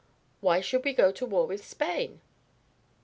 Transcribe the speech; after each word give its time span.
"Why 0.39 0.61
should 0.61 0.83
we 0.83 0.93
go 0.93 1.11
to 1.11 1.25
war 1.27 1.45
with 1.45 1.63
Spain?" 1.63 2.21